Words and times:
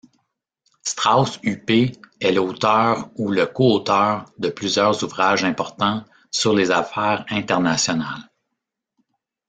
Strausz-Hupé 0.83 1.91
est 2.19 2.31
l'auteur 2.31 3.09
ou 3.19 3.29
le 3.29 3.45
co-auteur 3.45 4.25
de 4.39 4.49
plusieurs 4.49 5.03
ouvrages 5.03 5.43
importants 5.43 6.03
sur 6.31 6.55
les 6.55 6.71
affaires 6.71 7.23
internationales. 7.29 8.27